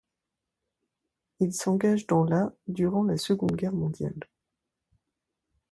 Il 1.41 1.53
s'engage 1.53 2.07
dans 2.07 2.23
la 2.23 2.51
durant 2.67 3.03
la 3.03 3.17
Seconde 3.17 3.55
Guerre 3.55 3.71
mondiale. 3.71 4.19